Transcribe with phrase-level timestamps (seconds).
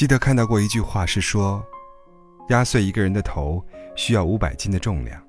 [0.00, 1.62] 记得看到过一句话是说，
[2.48, 3.62] 压碎一个人的头
[3.96, 5.22] 需要五百斤的重量，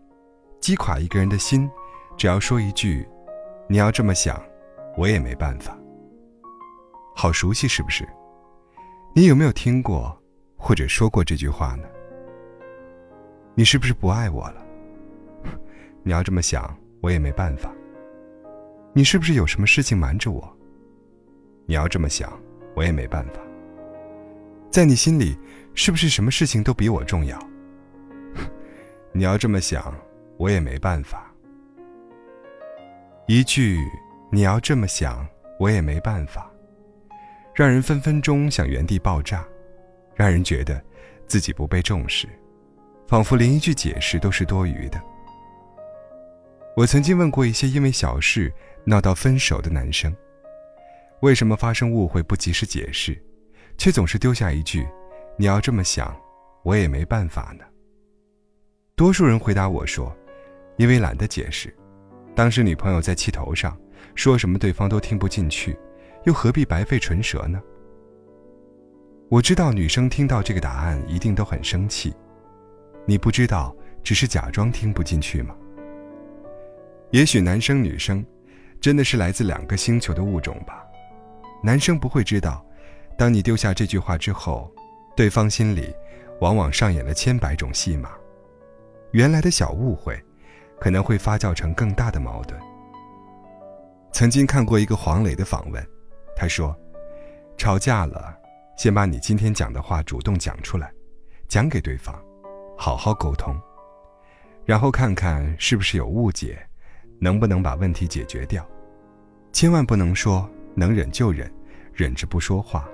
[0.62, 1.70] 击垮一个人的心，
[2.16, 3.06] 只要说一句
[3.68, 4.42] “你要这么想，
[4.96, 5.78] 我也没办法”。
[7.14, 8.08] 好熟悉，是不是？
[9.14, 10.18] 你有没有听过
[10.56, 11.84] 或者说过这句话呢？
[13.56, 14.66] 你是不是不爱我了？
[16.02, 17.70] 你要这么想，我也没办法。
[18.94, 20.58] 你是不是有什么事情瞒着我？
[21.66, 22.32] 你要这么想，
[22.74, 23.42] 我也没办法。
[24.72, 25.38] 在你心里，
[25.76, 27.38] 是不是什么事情都比我重要？
[29.12, 29.94] 你要这么想，
[30.38, 31.30] 我也没办法。
[33.28, 33.78] 一句
[34.32, 35.28] “你要这么想，
[35.60, 36.50] 我也没办法”，
[37.54, 39.46] 让人分分钟想原地爆炸，
[40.16, 40.82] 让人觉得
[41.28, 42.26] 自己不被重视，
[43.10, 45.02] 仿佛连一句解释都是多余的。
[46.78, 48.52] 我曾经问过一些因为小事
[48.86, 50.16] 闹到分手的男生，
[51.20, 53.22] 为什么发生误会不及时解释？
[53.82, 54.88] 却总是丢下一句
[55.36, 56.16] ：“你要这么想，
[56.62, 57.66] 我也没办法呢。”
[58.96, 60.16] 多数人回答我说
[60.78, 61.76] ：“因为懒得解释，
[62.36, 63.76] 当时女朋友在气头上，
[64.14, 65.76] 说什么对方都听不进去，
[66.26, 67.60] 又何必白费唇舌呢？”
[69.30, 72.14] 我知道女生听到这个答案一定都很生气，
[73.08, 75.56] 你不知道只是假装听不进去吗？
[77.10, 78.24] 也许男生女生
[78.80, 80.86] 真的是来自两个星球的物种吧，
[81.64, 82.64] 男生不会知道。
[83.18, 84.72] 当你丢下这句话之后，
[85.16, 85.94] 对方心里
[86.40, 88.12] 往往上演了千百种戏码。
[89.12, 90.20] 原来的小误会，
[90.80, 92.60] 可能会发酵成更大的矛盾。
[94.12, 95.86] 曾经看过一个黄磊的访问，
[96.36, 96.76] 他说
[97.58, 98.36] ：“吵架了，
[98.78, 100.92] 先把你今天讲的话主动讲出来，
[101.48, 102.16] 讲给对方，
[102.78, 103.56] 好好沟通，
[104.66, 106.58] 然后看看是不是有误解，
[107.20, 108.66] 能不能把问题解决掉。
[109.52, 111.54] 千万不能说能忍就忍，
[111.94, 112.90] 忍着不说话。”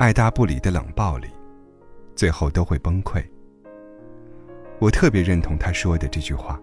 [0.00, 1.28] 爱答不理的冷暴力，
[2.16, 3.22] 最后都会崩溃。
[4.78, 6.58] 我特别认同他说的这句话：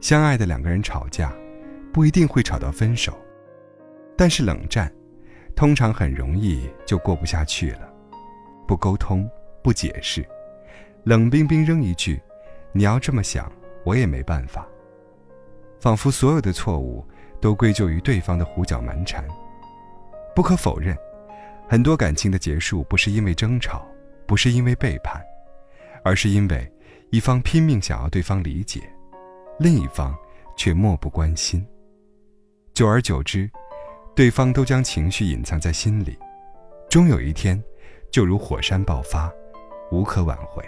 [0.00, 1.30] 相爱的两个人吵架，
[1.92, 3.12] 不一定会吵到分手，
[4.16, 4.90] 但是冷战，
[5.54, 7.92] 通常很容易就过不下去了。
[8.66, 9.28] 不沟通，
[9.62, 10.26] 不解释，
[11.04, 12.18] 冷冰冰扔一句
[12.72, 13.52] ：“你要这么想，
[13.84, 14.66] 我也没办法。”
[15.80, 17.06] 仿佛所有的错误
[17.42, 19.22] 都归咎于对方的胡搅蛮缠。
[20.34, 20.96] 不可否认。
[21.68, 23.86] 很多感情的结束不是因为争吵，
[24.26, 25.22] 不是因为背叛，
[26.02, 26.72] 而是因为
[27.10, 28.80] 一方拼命想要对方理解，
[29.58, 30.16] 另一方
[30.56, 31.62] 却漠不关心。
[32.72, 33.50] 久而久之，
[34.16, 36.18] 对方都将情绪隐藏在心里，
[36.88, 37.62] 终有一天，
[38.10, 39.30] 就如火山爆发，
[39.90, 40.64] 无可挽回。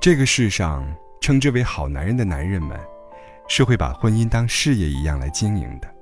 [0.00, 0.86] 这个世上
[1.20, 2.78] 称之为好男人的男人们，
[3.48, 5.92] 是会把婚姻当事业一样来经营的。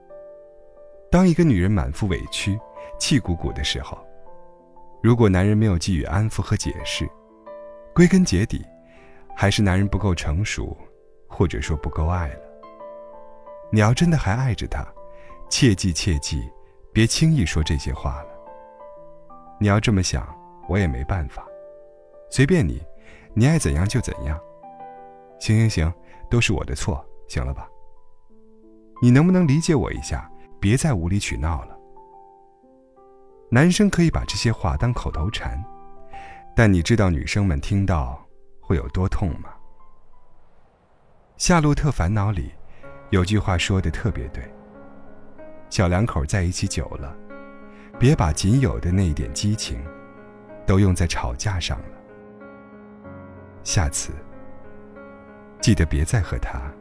[1.11, 2.59] 当一个女人满腹委屈，
[2.99, 3.99] 气鼓鼓的时候，
[5.03, 7.09] 如果男人没有给予安抚和解释，
[7.95, 8.65] 归根结底，
[9.37, 10.77] 还是男人不够成熟，
[11.29, 12.41] 或者说不够爱了。
[13.73, 14.87] 你要真的还爱着他，
[15.49, 16.43] 切记切记，
[16.93, 18.29] 别轻易说这些话了。
[19.61, 20.27] 你要这么想，
[20.69, 21.47] 我也没办法，
[22.31, 22.83] 随便你，
[23.35, 24.39] 你爱怎样就怎样。
[25.39, 25.95] 行行行，
[26.29, 27.69] 都是我的错，行了吧？
[29.01, 30.31] 你能不能理解我一下？
[30.61, 31.80] 别再无理取闹了。
[33.53, 35.61] 男生可以把这些话当口头禅，
[36.55, 38.25] 但你知道女生们听到
[38.61, 39.51] 会有多痛吗？
[41.37, 42.53] 《夏洛特烦恼》里
[43.11, 44.49] 有句话说的特别对：
[45.69, 47.13] 小两口在一起久了，
[47.99, 49.85] 别把仅有的那一点激情
[50.65, 51.85] 都用在吵架上了。
[53.65, 54.13] 下次
[55.61, 56.73] 记得别再和他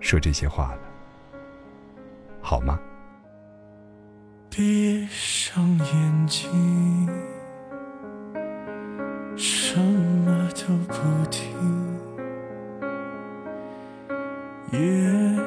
[0.00, 0.82] 说这些话了，
[2.42, 2.78] 好吗？
[4.50, 5.43] 闭上
[5.78, 7.08] 眼睛，
[9.36, 10.94] 什么都不
[11.30, 11.42] 听。
[14.72, 14.78] 也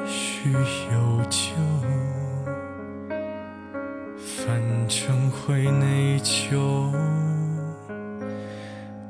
[0.06, 1.50] 许有救，
[4.16, 6.90] 反正会内疚。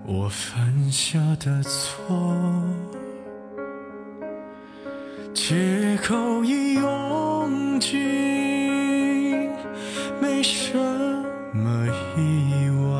[0.04, 2.04] 我犯下的错，
[5.34, 7.96] 借口已用尽。
[10.20, 10.76] 没什
[11.52, 11.86] 么
[12.16, 12.98] 意外，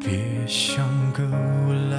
[0.00, 1.98] 别像个无赖。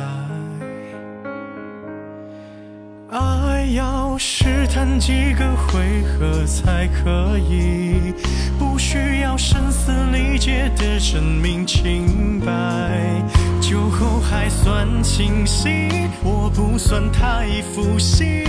[3.10, 8.14] 爱要试探几个回合才可以，
[8.58, 13.22] 不需要声嘶力竭的证明清白。
[13.62, 15.90] 酒后还算清醒，
[16.24, 18.46] 我不算太负心，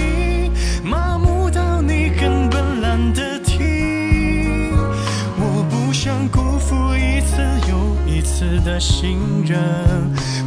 [0.83, 3.34] 麻木到你根本懒得。
[7.25, 9.59] 一次又一次的信任，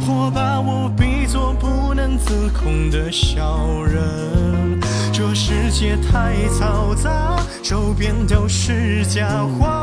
[0.06, 4.78] 或把我比作不能自控的小人，
[5.12, 9.26] 这世界太嘈杂，周边都是假
[9.58, 9.77] 话。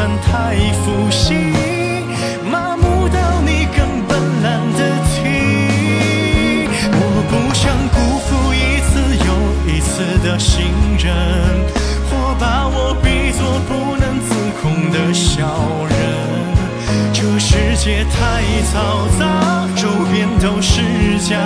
[0.00, 1.52] 算太负心，
[2.50, 4.80] 麻木到你根本懒得
[5.12, 5.18] 听。
[6.90, 8.90] 我不想辜负一次
[9.26, 9.28] 又
[9.68, 9.92] 一次
[10.26, 10.64] 的信
[10.96, 11.04] 任，
[12.08, 14.32] 或把我比作不能自
[14.62, 15.44] 控的小
[15.90, 15.92] 人。
[17.12, 18.40] 这世界太
[18.72, 20.80] 嘈杂，周边都是
[21.28, 21.36] 假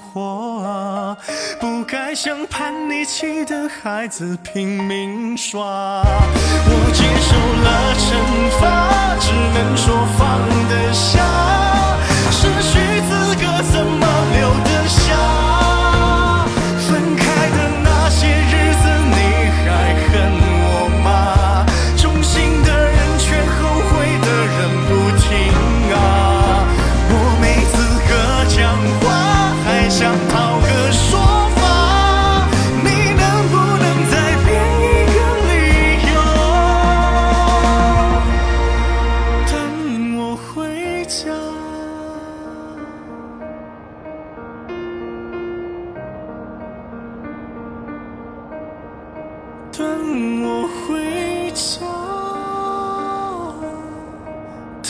[0.00, 1.16] 活啊，
[1.60, 5.60] 不该像叛逆期的孩子拼命耍。
[5.62, 8.08] 我接受了惩
[8.60, 10.18] 罚，只能说放
[10.68, 11.22] 得下，
[12.30, 12.99] 失去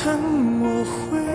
[0.00, 1.29] 回家，等我回